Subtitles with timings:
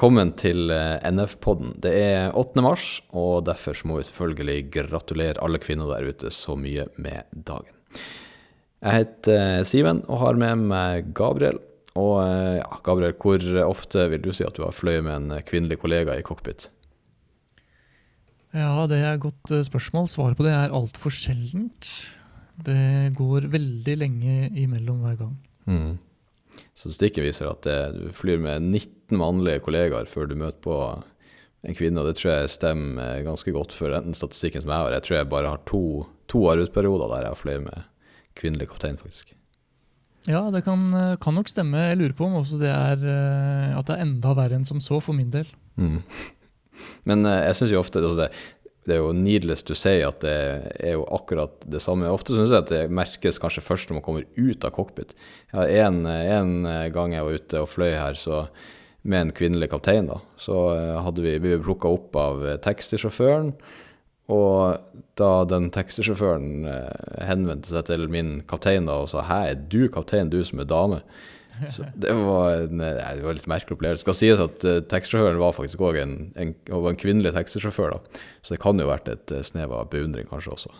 [0.00, 1.74] Velkommen til eh, NF-podden.
[1.84, 2.62] Det er 8.
[2.64, 7.76] mars, og derfor må vi selvfølgelig gratulere alle kvinner der ute så mye med dagen.
[8.80, 11.60] Jeg heter Simen og har med meg Gabriel.
[12.00, 15.44] Og eh, ja, Gabriel, hvor ofte vil du si at du har fløyet med en
[15.44, 16.70] kvinnelig kollega i cockpit?
[18.56, 20.08] Ja, det er et godt spørsmål.
[20.08, 21.92] Svaret på det er altfor sjeldent.
[22.56, 25.36] Det går veldig lenge imellom hver gang.
[25.68, 25.98] Mm.
[26.78, 30.76] Statistikken viser at det, du flyr med 19 mannlige kollegaer før du møter på
[31.66, 34.96] en kvinne, og det tror jeg stemmer ganske godt for den statistikken som jeg har.
[34.96, 35.82] Jeg tror jeg bare har to,
[36.30, 37.86] to arbeidsperioder der jeg har fløyet med
[38.38, 39.34] kvinnelig kaptein, faktisk.
[40.28, 41.80] Ja, det kan, kan, nok stemme.
[41.90, 44.82] Jeg lurer på om også det er, eh, at det er enda verre enn som
[44.84, 45.48] så, for min del.
[45.80, 46.02] Mm.
[47.08, 48.28] Men eh, jeg syns jo ofte altså det,
[48.88, 50.34] det er jo needless to say at det
[50.80, 52.08] er jo akkurat det samme.
[52.08, 55.12] Ofte syns jeg at det merkes kanskje først når man kommer ut av cockpit.
[55.52, 56.54] En, en,
[56.94, 58.46] gang jeg var ute og fløy her så,
[59.02, 63.54] med en kvinnelig kaptein, da, så eh, hadde vi, vi plukka opp av taxisjåføren.
[64.30, 69.60] Og da den taxisjåføren eh, henvendte seg til min kaptein da, og sa 'Hæ, er
[69.72, 71.02] du kaptein, du som er dame?'
[71.76, 74.04] Så det var, en, det var litt merkelig opplevelse.
[74.06, 77.96] Skal sies at uh, taxisjåføren var faktisk òg en, en, en, kvinnelig taxisjåfør.
[77.96, 78.22] da.
[78.42, 80.74] Så det kan jo ha vært et uh, snev av beundring kanskje også.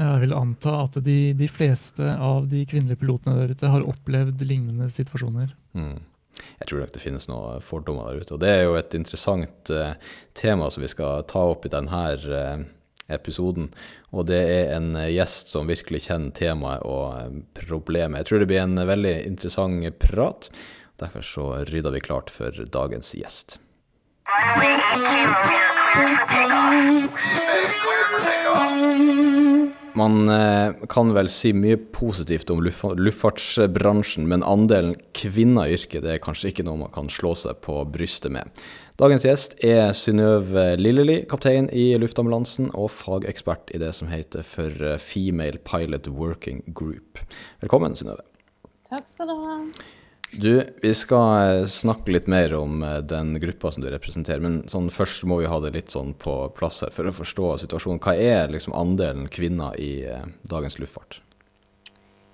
[0.00, 4.40] Jeg vil anta at de, de, fleste av de kvinnelige pilotene der ute har opplevd
[4.48, 5.52] lignende situasjoner.
[5.76, 5.98] Mm.
[6.40, 8.36] Jeg tror nok det finnes noen fordommer der ute.
[8.36, 9.92] Og det er jo et interessant uh,
[10.36, 12.62] tema som vi skal ta opp i denne uh,
[13.14, 13.70] episoden.
[14.14, 18.22] Og det er en eh, gjest som virkelig kjenner temaet og eh, problemet.
[18.22, 20.50] Jeg tror det blir en veldig interessant prat.
[21.00, 23.58] Derfor så rydder vi klart for dagens gjest.
[29.98, 36.12] Man eh, kan vel si mye positivt om luftfartsbransjen, men andelen kvinner i yrket det
[36.14, 38.46] er kanskje ikke noe man kan slå seg på brystet med.
[39.00, 44.70] Dagens gjest er Synnøve Lilleli, kaptein i luftambulansen og fagekspert i det som heter for
[44.70, 47.24] eh, Female Pilot Working Group.
[47.64, 48.22] Velkommen, Synnøve.
[48.90, 49.58] Takk skal du ha.
[50.32, 54.60] Du, vi skal eh, snakke litt mer om eh, den gruppa som du representerer, men
[54.70, 57.98] sånn, først må vi ha det litt sånn på plass her for å forstå situasjonen.
[58.04, 61.18] Hva er liksom andelen kvinner i eh, dagens luftfart?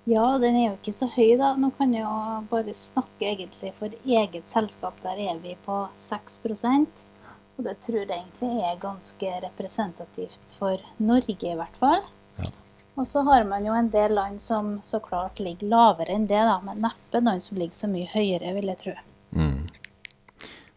[0.07, 1.55] Ja, den er jo ikke så høy, da.
[1.59, 2.11] Nå kan jo
[2.51, 5.01] bare snakke egentlig for eget selskap.
[5.03, 7.03] Der er vi på 6%
[7.57, 12.05] Og det tror jeg egentlig er ganske representativt for Norge, i hvert fall.
[12.97, 16.39] Og så har man jo en del land som så klart ligger lavere enn det,
[16.49, 16.57] da.
[16.65, 18.95] Men neppe noen som ligger så mye høyere, vil jeg tro.
[19.37, 19.67] Mm.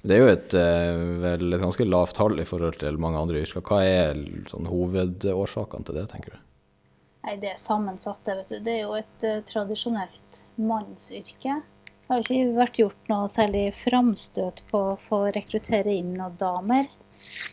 [0.03, 3.41] Det er jo et, eh, vel, et ganske lavt tall i forhold til mange andre
[3.41, 3.65] yrker.
[3.65, 4.21] Hva er
[4.53, 6.45] sånn, hovedårsakene til det, tenker du?
[7.25, 8.37] Nei, det er sammensatt, det.
[8.37, 8.61] vet du.
[8.69, 11.57] Det er jo et uh, tradisjonelt mannsyrke.
[11.65, 16.89] Det har ikke vært gjort noe særlig framstøt på å få rekruttere inn noen damer.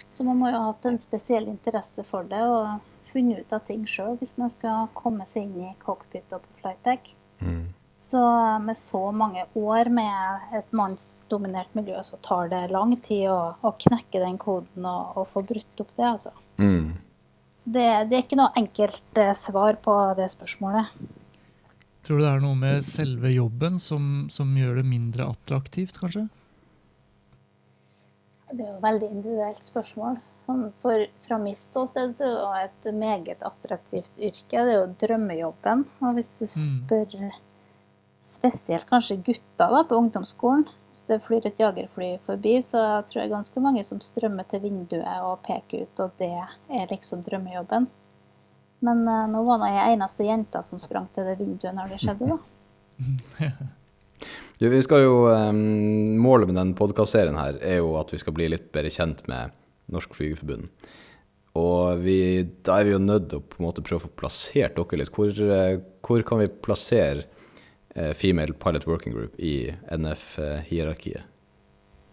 [0.10, 2.80] Så man må jo ha hatt en spesiell interesse for det og
[3.18, 6.62] funnet ut av ting sjøl hvis man skal komme seg inn i cockpit og på
[6.62, 7.16] flightdeck.
[7.42, 7.66] Mm.
[7.98, 8.22] Så
[8.64, 13.74] med så mange år med et mannsdominert miljø, så tar det lang tid å, å
[13.74, 16.32] knekke den koden og, og, få brutt opp det, altså.
[16.62, 16.94] Mm.
[17.58, 20.94] Så det, det, er ikke noe enkelt eh, svar på det spørsmålet.
[22.06, 26.28] Tror du det er noe med selve jobben som, som gjør det mindre attraktivt, kanskje?
[28.54, 30.22] Det er jo et veldig individuelt spørsmål.
[30.48, 34.64] For fra mitt ståsted så er det et meget attraktivt yrke.
[34.64, 35.84] Det er jo drømmejobben.
[36.00, 36.52] Og hvis du mm.
[36.54, 37.36] spør
[38.24, 43.22] spesielt kanskje gutter da, på ungdomsskolen, hvis det flyr et jagerfly forbi, så jeg tror
[43.22, 47.90] jeg ganske mange som strømmer til vinduet og peker ut, og det er liksom drømmejobben.
[48.88, 52.34] Men uh, nå var jeg eneste jenta som sprang til det vinduet når det skjedde,
[52.34, 52.40] da.
[54.60, 58.34] du, vi skal jo, um, Målet med denne podkastserien her er jo at vi skal
[58.38, 59.54] bli litt bedre kjent med
[59.94, 60.70] Norsk Flygerforbund.
[61.58, 62.20] Og vi,
[62.66, 65.02] da er vi jo nødt til å på en måte prøve å få plassert dere
[65.02, 65.14] litt.
[65.16, 67.26] Hvor, uh, hvor kan vi plassere
[67.98, 71.22] Eh, female Pilot Working Group i NF-hierarkiet?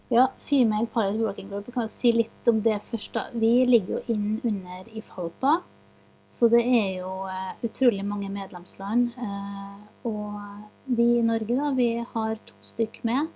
[0.08, 3.12] Ja, Female Pilot Working Group, jeg kan si litt om det først.
[3.12, 3.26] da.
[3.32, 5.58] Vi ligger jo inn under IFALPA,
[6.28, 9.12] så det er jo uh, utrolig mange medlemsland.
[10.08, 10.40] Og
[10.86, 13.28] vi i Norge da, vi har to stykk med.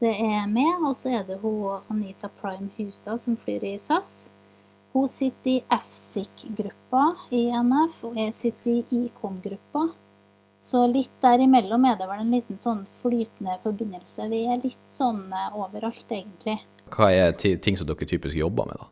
[0.00, 4.30] Det er med, og så er det hun Anita Prime Hustad som flyr i SAS.
[4.94, 7.02] Hun sitter i FSIC-gruppa
[7.36, 9.90] i NF, og jeg sitter i ICOM-gruppa.
[10.60, 14.30] Så litt der imellom er det vel en liten sånn flytende forbindelse.
[14.32, 16.56] Vi er litt sånn eh, overalt, egentlig.
[16.96, 18.88] Hva er ting som dere typisk jobber med, da?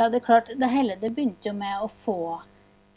[0.00, 0.50] Ja, det er klart.
[0.58, 2.20] Det hele det begynte jo med å få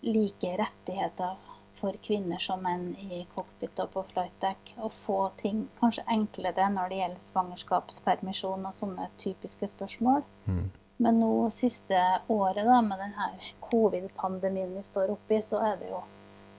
[0.02, 1.38] like rettigheter
[1.84, 4.72] for kvinner som menn i cockpit og på flight deck.
[4.80, 10.24] Å få ting kanskje enklere når det gjelder svangerskapspermisjon og sånne typiske spørsmål.
[10.48, 10.70] Mm.
[11.04, 12.00] Men nå siste
[12.32, 13.28] året da, med denne
[13.66, 16.00] covid-pandemien vi står oppi, så er det jo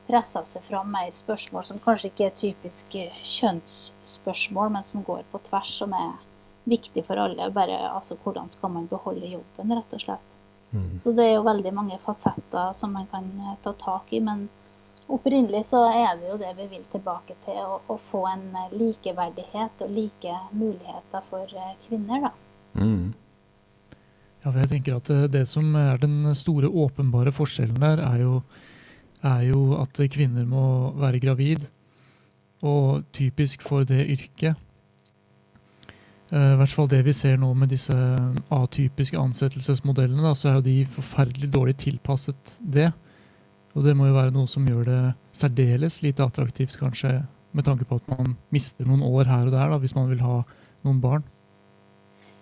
[0.05, 5.41] pressa seg fram mer spørsmål som kanskje ikke er typiske kjønnsspørsmål, men som går på
[5.49, 6.19] tvers, som er
[6.69, 7.49] viktig for alle.
[7.57, 10.31] Bare altså hvordan skal man beholde jobben, rett og slett.
[10.75, 10.99] Mm.
[10.99, 14.21] Så det er jo veldig mange fasetter som man kan eh, ta tak i.
[14.21, 14.49] Men
[15.13, 18.75] opprinnelig så er det jo det vi vil tilbake til, å, å få en eh,
[18.79, 22.33] likeverdighet og like muligheter for eh, kvinner, da.
[22.81, 23.13] Mm.
[24.45, 28.25] Ja, for jeg tenker at det, det som er den store åpenbare forskjellen der, er
[28.25, 28.43] jo,
[29.25, 30.67] er jo at kvinner må
[31.01, 31.65] være gravid.
[32.65, 34.57] Og typisk for det yrket
[36.35, 37.95] Eh, I hvert fall det vi ser nå med disse
[38.55, 42.91] atypiske ansettelsesmodellene, da, så er jo de forferdelig dårlig tilpasset det.
[43.75, 45.03] Og det må jo være noe som gjør det
[45.35, 47.25] særdeles lite attraktivt, kanskje,
[47.55, 50.23] med tanke på at man mister noen år her og der da, hvis man vil
[50.23, 50.41] ha
[50.87, 51.27] noen barn.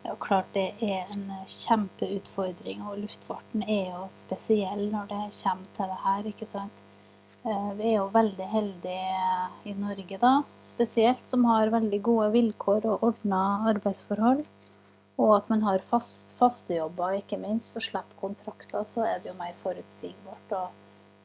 [0.02, 5.92] Ja, klart det er en kjempeutfordring, og luftfarten er jo spesiell når det kommer til
[5.92, 6.82] det her, ikke sant.
[7.42, 9.22] Eh, vi er jo veldig heldige
[9.66, 13.42] i Norge, da, spesielt, som har veldig gode vilkår og ordna
[13.72, 14.44] arbeidsforhold.
[15.22, 19.30] Og at man har fast, faste jobber, ikke minst, og slipper kontrakter, så er det
[19.30, 20.54] jo mer forutsigbart.
[20.58, 20.81] Og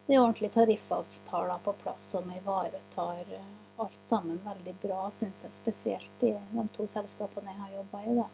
[0.08, 5.54] det er ordentlige tariffavtaler på plass som ivaretar eh, alt sammen veldig bra, syns jeg.
[5.54, 8.16] Spesielt i de to selskapene jeg har jobba i.
[8.22, 8.28] da.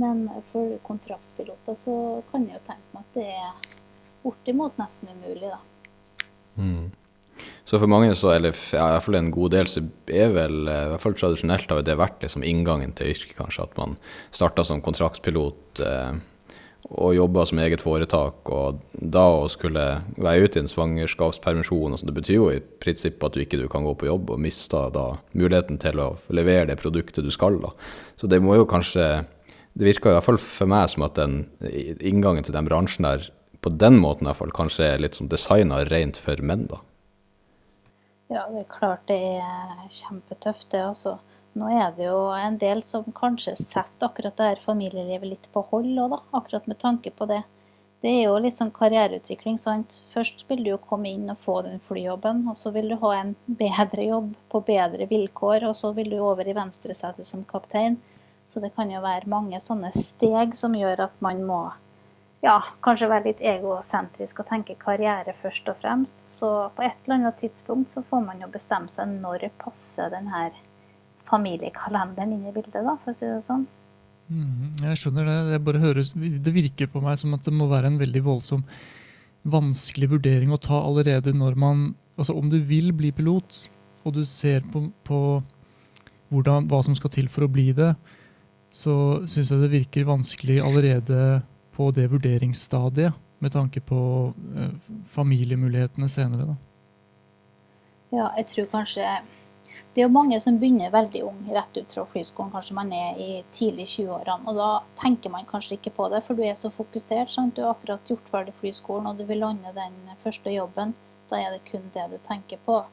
[0.00, 1.96] Men for kontraktspiloter så
[2.30, 3.76] kan jeg jo tenke meg at det er
[4.22, 5.60] bortimot nesten umulig, da.
[6.60, 6.90] Mm.
[7.64, 9.82] Så for mange, så, eller ja, i hvert fall en god del, så
[10.12, 13.64] er vel eh, i hvert fall tradisjonelt har det vært liksom inngangen til yrket, kanskje.
[13.68, 13.96] At man
[14.34, 16.20] starta som kontraktspilot eh,
[16.88, 18.48] og jobba som eget foretak.
[18.50, 19.84] Og da å skulle
[20.16, 23.66] være ute i en svangerskapspermisjon, altså det betyr jo i prinsippet at du ikke du
[23.70, 27.60] kan gå på jobb, og mister da muligheten til å levere det produktet du skal.
[27.62, 27.74] da.
[28.20, 29.26] Så det må jo kanskje
[29.70, 31.46] Det virker i hvert fall for meg som at den
[32.02, 33.28] inngangen til den bransjen der
[33.62, 36.80] på den måten i hvert fall kanskje er litt sånn designa rent for menn, da.
[38.30, 40.82] Ja, det er klart det er kjempetøft, det.
[40.82, 41.20] altså.
[41.58, 45.64] Nå er det jo en del som kanskje setter akkurat det her familielivet litt på
[45.72, 46.20] hold òg, da.
[46.38, 47.42] Akkurat med tanke på det.
[48.00, 49.98] Det er jo litt sånn karriereutvikling, sant.
[50.14, 53.10] Først vil du jo komme inn og få den flyjobben, og så vil du ha
[53.18, 57.98] en bedre jobb på bedre vilkår, og så vil du over i venstresetet som kaptein.
[58.48, 61.60] Så det kan jo være mange sånne steg som gjør at man må
[62.40, 66.24] ja, kanskje være litt egosentrisk og tenke karriere først og fremst.
[66.30, 70.32] Så på et eller annet tidspunkt så får man jo bestemme seg når passer den
[70.32, 70.56] her
[71.30, 73.66] familiekalenderen inn i bildet, da, for å si det sånn.
[74.30, 75.38] Mm, jeg skjønner det.
[75.50, 78.62] Det, bare høres, det virker på meg som at det må være en veldig voldsom,
[79.50, 81.90] vanskelig vurdering å ta allerede når man
[82.20, 83.62] Altså om du vil bli pilot,
[84.04, 85.18] og du ser på, på
[86.28, 87.94] hvordan, hva som skal til for å bli det,
[88.76, 91.40] så syns jeg det virker vanskelig allerede
[91.72, 94.00] på det vurderingsstadiet, med tanke på
[94.52, 96.50] eh, familiemulighetene senere.
[96.50, 96.58] Da.
[98.12, 99.06] Ja, jeg tror kanskje
[99.90, 102.52] Det er jo mange som begynner veldig ung rett ut fra flyskolen.
[102.54, 104.46] Kanskje man er i tidlig 20-årene.
[104.46, 104.68] Og da
[105.00, 107.32] tenker man kanskje ikke på det, for du er så fokusert.
[107.32, 107.56] Sant?
[107.56, 110.94] Du har akkurat gjort ferdig flyskolen, og du vil lande den første jobben.
[111.30, 112.84] Da er det kun det du tenker på.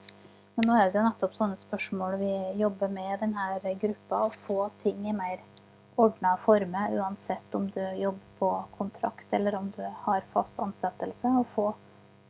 [0.58, 2.34] Men nå er det jo nettopp sånne spørsmål vi
[2.64, 4.26] jobber med i denne gruppa.
[4.26, 5.46] Å få ting i mer
[6.02, 11.30] ordna former, uansett om du jobber på kontrakt eller om du har fast ansettelse.
[11.30, 11.72] Og få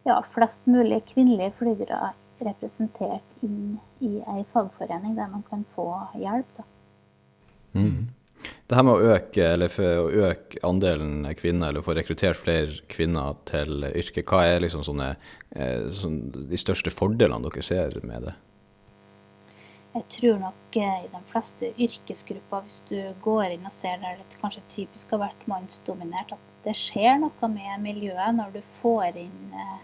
[0.03, 2.11] ja, flest mulig kvinnelige flygere
[2.45, 6.49] representert inn i ei fagforening der man kan få hjelp.
[6.57, 6.65] Da.
[7.77, 8.07] Mm.
[8.67, 12.81] Det her med å øke, eller for å øke andelen kvinner, eller få rekruttert flere
[12.91, 15.13] kvinner til yrket, hva er liksom sånne,
[15.55, 18.35] eh, sånne, de største fordelene dere ser med det?
[19.97, 24.19] Jeg tror nok eh, i de fleste yrkesgrupper, hvis du går inn og ser der
[24.19, 29.17] det kanskje typisk har vært mannsdominert, at det skjer noe med miljøet når du får
[29.23, 29.77] inn eh,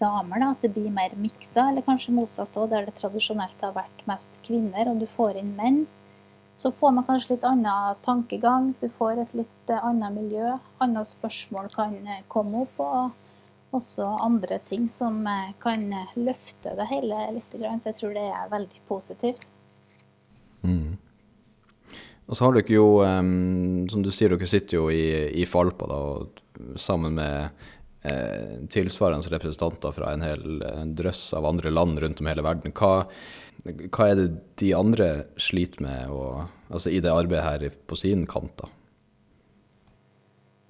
[0.00, 0.42] damer.
[0.42, 4.04] Da, at det blir mer miksa, eller kanskje motsatt òg, der det tradisjonelt har vært
[4.10, 5.82] mest kvinner, og du får inn menn.
[6.56, 10.52] Så får man kanskje litt annen tankegang, du får et litt eh, annet miljø.
[10.84, 11.98] Andre spørsmål kan
[12.32, 12.80] komme opp.
[12.82, 13.18] og
[13.72, 15.24] også andre ting som
[15.62, 17.54] kan løfte det hele litt.
[17.54, 19.46] Så jeg tror det er veldig positivt.
[20.60, 20.98] Mm.
[22.28, 25.88] Og så har dere jo, um, som du sier, dere sitter jo i, i Falpa
[25.90, 26.00] da,
[26.80, 27.64] sammen med
[28.02, 32.74] eh, tilsvarende representanter fra en hel en drøss av andre land rundt om hele verden.
[32.76, 33.06] Hva,
[33.64, 34.28] hva er det
[34.62, 38.54] de andre sliter med og, altså i det arbeidet her på sin kant?
[38.62, 38.70] da?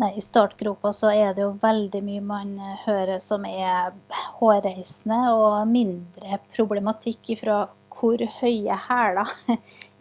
[0.02, 3.92] Nei, I startgropa så er det jo veldig mye man eh, hører som er
[4.40, 9.30] hårreisende, og mindre problematikk ifra hvor høye hæler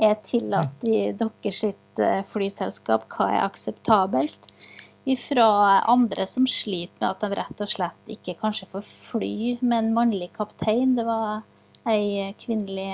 [0.07, 4.49] er tillatt i deres eh, flyselskap, hva er akseptabelt.
[5.09, 5.45] Ifra
[5.89, 9.93] andre som sliter med at de rett og slett ikke kanskje får fly med en
[9.95, 10.93] mannlig kaptein.
[10.97, 11.41] Det var
[11.89, 12.91] ei kvinnelig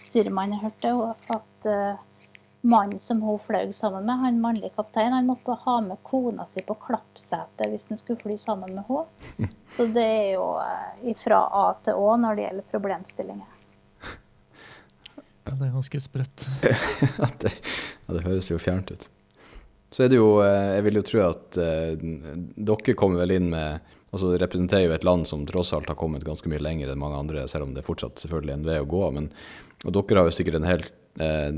[0.00, 0.94] styrmann jeg hørte,
[1.34, 2.00] at uh,
[2.64, 6.64] mannen som hun fløy sammen med, han mannlige kapteinen, han måtte ha med kona si
[6.64, 9.50] på klappsetet hvis han skulle fly sammen med henne.
[9.76, 13.50] Så det er jo fra ifra A til Å når det gjelder problemstillinger.
[15.44, 16.46] Ja, det er ganske sprøtt.
[17.20, 17.52] ja, det,
[18.06, 19.10] ja, det høres jo fjernt ut.
[19.94, 23.52] Så er det jo eh, Jeg vil jo tro at eh, dere kommer vel inn
[23.52, 26.92] med Altså det representerer jo et land som tross alt har kommet ganske mye lenger
[26.92, 29.00] enn mange andre, selv om det fortsatt selvfølgelig er en vei å gå.
[29.10, 29.24] Men,
[29.82, 30.84] og dere har jo sikkert en hel
[31.18, 31.48] eh,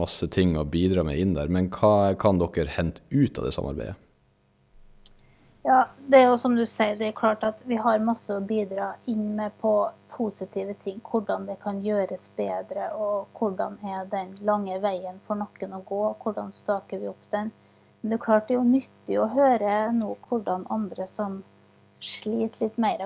[0.00, 1.52] masse ting å bidra med inn der.
[1.52, 3.98] Men hva kan dere hente ut av det samarbeidet?
[5.68, 8.40] Ja, det er jo som du sier, det er klart at vi har masse å
[8.40, 9.74] bidra inn med på
[10.16, 11.00] positive ting.
[11.04, 16.02] Hvordan det kan gjøres bedre, og hvordan er den lange veien for noen å gå.
[16.24, 17.52] Hvordan staker vi opp den.
[18.06, 21.40] Men det er klart det er jo nyttig å høre nå hvordan andre som
[21.98, 23.00] sliter litt mer,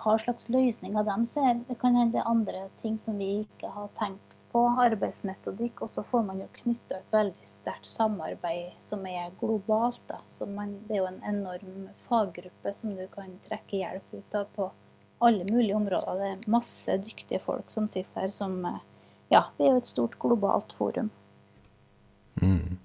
[0.00, 1.58] hva slags løsninger de ser.
[1.68, 5.82] Det kan hende det er andre ting som vi ikke har tenkt på, arbeidsmetodikk.
[5.84, 10.00] Og så får man jo knytta et veldig sterkt samarbeid som er globalt.
[10.08, 10.22] Da.
[10.48, 14.70] Man, det er jo en enorm faggruppe som du kan trekke hjelp ut av på
[15.20, 16.22] alle mulige områder.
[16.22, 18.56] Det er masse dyktige folk som sitter her som
[19.28, 21.12] Ja, vi er jo et stort globalt forum.
[22.40, 22.80] Mm.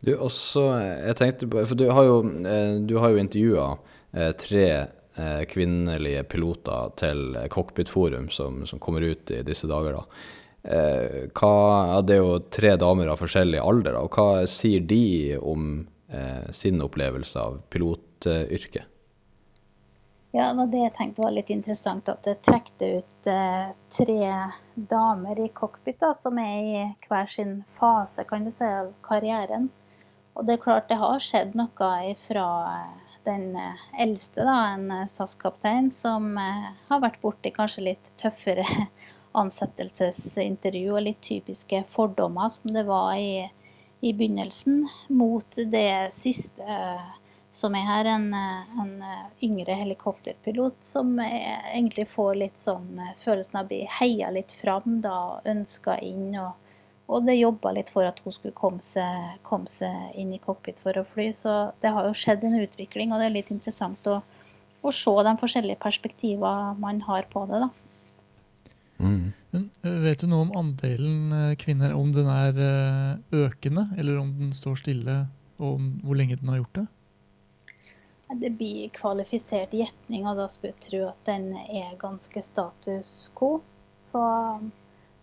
[0.00, 3.68] Du, også, jeg tenkte på, for du har jo, eh, du jo intervjua
[4.14, 9.98] eh, tre eh, kvinnelige piloter til Cockpitforum som, som kommer ut i disse dager.
[9.98, 10.26] da.
[10.68, 11.54] Hva,
[11.94, 13.94] ja, det er jo tre damer av forskjellig alder.
[13.94, 18.97] Da, og Hva sier de om eh, sin opplevelse av pilotyrket?
[20.30, 22.08] Ja, det var det jeg tenkte var litt interessant.
[22.12, 24.30] At det trekte ut eh, tre
[24.76, 29.70] damer i cockpit da, som er i hver sin fase kan du si, av karrieren.
[30.38, 31.92] Og det er klart det har skjedd noe
[32.22, 38.12] fra eh, den eh, eldste, da, en eh, SAS-kaptein, som har vært borti kanskje litt
[38.20, 38.66] tøffere
[39.40, 43.48] ansettelsesintervju og litt typiske fordommer som det var i,
[44.04, 46.78] i begynnelsen, mot det siste
[47.54, 48.90] som er her, en, en
[49.42, 55.40] yngre helikopterpilot som egentlig får litt sånn følelsen av å bli heia litt fram da,
[55.48, 56.34] ønska inn.
[56.36, 56.52] og
[57.08, 60.80] og det jobba litt for at hun skulle komme seg, komme seg, inn i cockpit
[60.84, 61.30] for å fly.
[61.36, 64.18] Så det har jo skjedd en utvikling, og det er litt interessant å,
[64.84, 67.62] å se de forskjellige perspektivene man har på det.
[67.64, 67.70] da.
[68.98, 69.32] Mm.
[69.54, 74.20] Men eh, Vet du noe om andelen eh, kvinner, om den er eh, økende, eller
[74.20, 75.18] om den står stille,
[75.56, 76.86] og om hvor lenge den har gjort det?
[78.28, 83.62] Det blir kvalifisert gjetning, og da skulle jeg tro at den er ganske status quo.
[83.98, 84.20] Så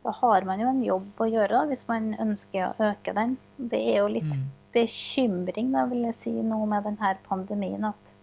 [0.06, 3.38] da har man jo en jobb å gjøre da, hvis man ønsker å øke den.
[3.58, 4.50] Det er jo litt mm.
[4.76, 7.86] bekymring da, vil jeg si, nå med denne pandemien.
[7.90, 8.16] at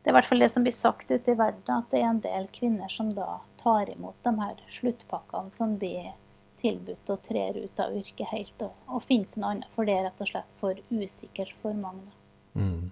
[0.00, 2.08] Det er i hvert fall det som blir sagt ute i verden, at det er
[2.12, 6.12] en del kvinner som da tar imot de her sluttpakkene som blir
[6.60, 10.08] tilbudt og trer ut av yrket helt, og, og finnes en annen, for det er
[10.08, 12.12] rett og slett for usikkert for mange.
[12.52, 12.90] Mm.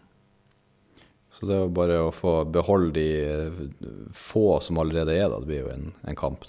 [1.39, 5.47] Så det er jo bare å få beholde de få som allerede er da, det
[5.47, 6.49] blir jo en, en kamp.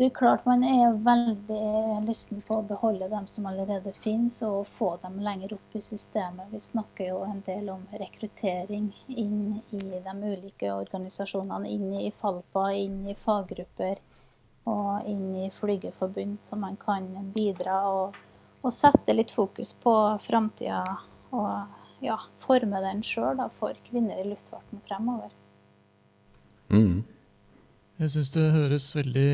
[0.00, 4.64] Det er klart man er veldig lysten på å beholde dem som allerede finnes, og
[4.72, 6.48] få dem lenger opp i systemet.
[6.50, 11.68] Vi snakker jo en del om rekruttering inn i de ulike organisasjonene.
[11.68, 14.00] Inn i Falpa, inn i faggrupper
[14.72, 18.16] og inn i flygerforbund, så man kan bidra og,
[18.64, 20.80] og sette litt fokus på framtida
[21.30, 25.32] og ja, forme den sjøl for kvinner i luftfarten fremover.
[26.70, 27.02] Mm.
[28.00, 29.30] Jeg syns det høres veldig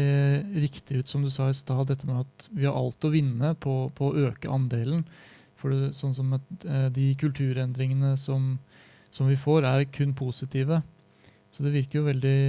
[0.65, 3.53] riktig ut som du sa i stad, dette med at vi har alt å vinne
[3.63, 5.05] på, på å øke andelen.
[5.57, 8.57] For det, sånn som at eh, de kulturendringene som,
[9.15, 10.83] som, vi får, er kun positive.
[11.55, 12.41] Så det virker jo veldig,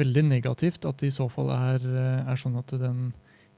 [0.00, 1.84] veldig negativt at det i så fall er,
[2.24, 3.10] er sånn at den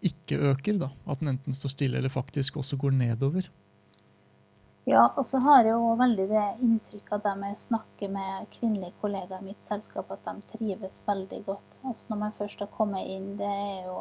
[0.05, 0.83] ikke øker.
[0.83, 0.91] Da.
[1.07, 3.47] At den enten står stille eller faktisk også går nedover.
[4.85, 9.41] Ja, og så har jeg òg veldig det inntrykket dem jeg snakker med kvinnelige kollegaer
[9.41, 11.79] i mitt selskap, at de trives veldig godt.
[11.89, 13.97] Altså Når man først har kommet inn, det er jo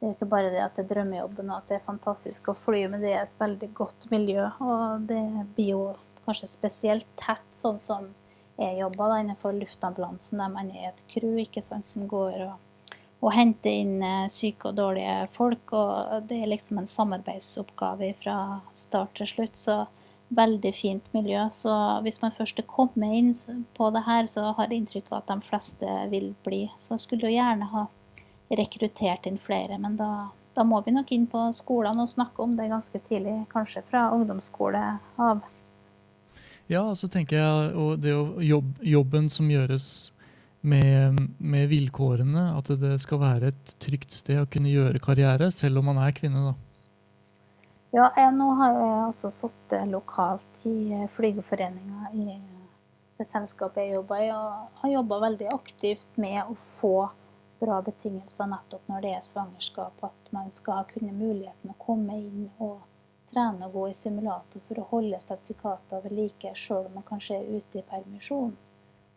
[0.00, 2.56] det er ikke bare det at det er drømmejobben og at det er fantastisk å
[2.58, 4.48] fly, men det er et veldig godt miljø.
[4.64, 5.22] Og det
[5.54, 5.84] blir jo
[6.24, 8.08] kanskje spesielt tett, sånn som
[8.58, 12.56] jeg jobber da innenfor luftambulansen, der man er et crew ikke sant, som går og
[13.22, 15.74] å hente inn eh, syke og dårlige folk.
[15.78, 18.36] Og det er liksom en samarbeidsoppgave fra
[18.76, 19.58] start til slutt.
[19.58, 19.82] Så
[20.32, 21.46] veldig fint miljø.
[21.52, 21.72] Så
[22.04, 23.32] hvis man først er kommet inn
[23.76, 26.64] på det her, så har jeg inntrykk av at de fleste vil bli.
[26.78, 27.86] Så skulle jo gjerne ha
[28.52, 32.56] rekruttert inn flere, men da, da må vi nok inn på skolene og snakke om
[32.58, 33.42] det ganske tidlig.
[33.52, 34.82] Kanskje fra ungdomsskole
[35.16, 35.44] av.
[36.70, 40.12] Ja, så tenker jeg og det jo jobb, jobben som gjøres
[40.62, 45.82] med, med, vilkårene, at det skal være et trygt sted å kunne gjøre karriere, selv
[45.82, 46.54] om man er kvinne, da.
[47.92, 52.38] Ja, jeg, nå har jeg altså sittet lokalt i eh, Flygerforeninga i
[53.18, 57.10] det selskapet jeg jobber i, og har jobba veldig aktivt med å få
[57.60, 60.00] bra betingelser nettopp når det er svangerskap.
[60.08, 62.80] At man skal kunne muligheten å komme inn og
[63.32, 67.38] trene og gå i simulator for å holde sertifikater ved like, sjøl om man kanskje
[67.38, 68.56] er ute i permisjon.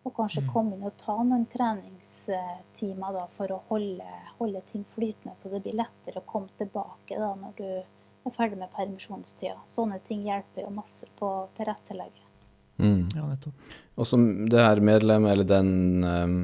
[0.06, 0.50] Og kanskje mm.
[0.54, 5.64] komme inn og ta noen treningstimer da, for å holde, holde, ting flytende, så det
[5.66, 9.58] blir lettere å komme tilbake da, når du er ferdig med permisjonstida.
[9.70, 12.22] Sånne ting hjelper jo masse på å tilrettelegge.
[12.78, 13.08] Mm.
[13.16, 13.76] Ja, nettopp.
[13.96, 16.40] Og som det her medlemmet, eller den, ehm,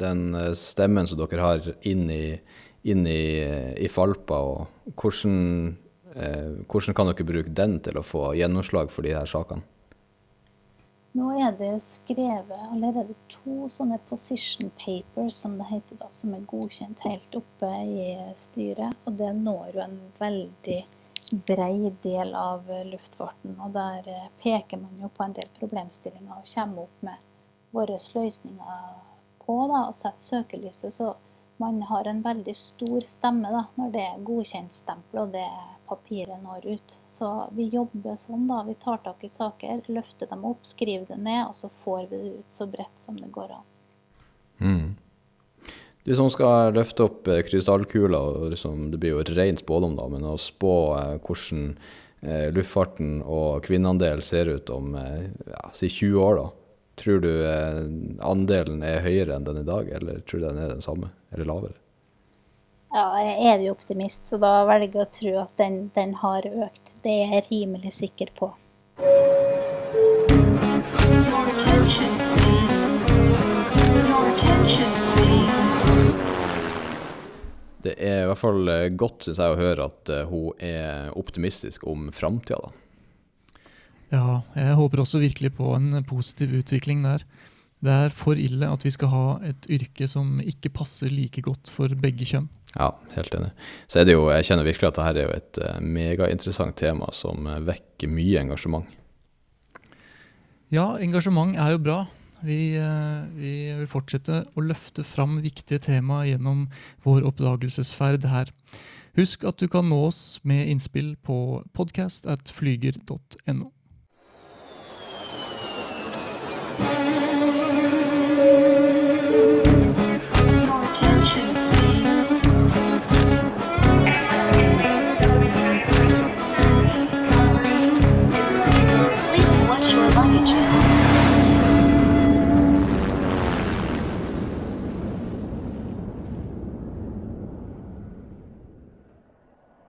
[0.00, 0.24] den,
[0.58, 2.24] stemmen som dere har inn i,
[2.90, 3.22] inn i,
[3.78, 5.76] i Falpa, og hvordan,
[6.16, 9.62] eh, hvordan kan dere bruke den til å få gjennomslag for de her sakene?
[11.14, 16.46] Nå er det skrevet allerede to sånne position papers, som det heter da, som er
[16.50, 18.96] godkjent helt oppe i styret.
[19.06, 20.80] Og det når jo en veldig
[21.46, 23.54] brei del av luftfarten.
[23.62, 27.22] Og der eh, peker man jo på en del problemstillinger og kommer opp med
[27.74, 28.82] våre løsninger
[29.44, 30.98] på da, og setter søkelyset.
[30.98, 31.14] Så
[31.62, 36.42] man har en veldig stor stemme da, når det er godkjentstempel og det er papiret
[36.42, 36.96] når ut.
[37.10, 38.62] Så vi jobber sånn, da.
[38.66, 42.20] Vi tar tak i saker, løfter dem opp, skriver det ned, og så får vi
[42.20, 43.66] det ut så bredt som det går an.
[44.60, 44.94] Mm.
[46.04, 48.20] Du som skal løfte opp eh, krystallkula,
[48.52, 51.70] liksom, det blir jo et rent spådom, da, men å spå eh, hvordan
[52.20, 56.50] eh, luftfarten og kvinneandel ser ut om eh, ja, si 20 år, da.
[56.94, 57.30] Tror du
[58.22, 61.48] andelen er høyere enn den i dag, eller tror du den er den samme, eller
[61.48, 61.74] lavere?
[62.94, 66.44] Ja, jeg er jo optimist, så da velger jeg å tro at den, den har
[66.46, 66.92] økt.
[67.02, 68.52] Det er jeg rimelig sikker på.
[77.82, 81.10] Det er i hvert fall eh, godt, syns jeg, å høre at uh, hun er
[81.18, 83.58] optimistisk om framtida, da.
[84.14, 87.26] Ja, jeg håper også virkelig på en positiv utvikling der.
[87.84, 91.68] Det er for ille at vi skal ha et yrke som ikke passer like godt
[91.72, 92.48] for begge kjønn.
[92.74, 93.52] Ja, helt enig.
[93.86, 97.10] Så er det jo, jeg kjenner virkelig at dette er jo et uh, megainteressant tema
[97.14, 98.88] som uh, vekker mye engasjement.
[100.74, 101.98] Ja, engasjement er jo bra.
[102.44, 106.66] Vi, uh, vi, vil fortsette å løfte fram viktige tema gjennom
[107.04, 108.50] vår oppdagelsesferd her.
[109.14, 113.73] Husk at du kan nå oss med innspill på podcast at flyger.no.